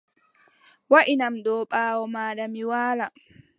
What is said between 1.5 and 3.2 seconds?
ɓaawo maaɗa mi waala.